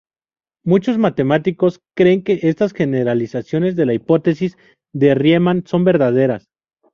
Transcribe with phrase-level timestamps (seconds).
[0.65, 4.57] Muchos matemáticos creen que estas generalizaciones de la hipótesis
[4.95, 6.47] de Riemann son verdaderas.